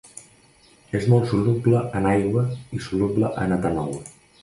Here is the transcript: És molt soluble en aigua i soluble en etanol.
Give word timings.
És 0.99 1.05
molt 1.11 1.27
soluble 1.35 1.83
en 2.01 2.09
aigua 2.15 2.49
i 2.79 2.83
soluble 2.89 3.33
en 3.47 3.59
etanol. 3.63 3.99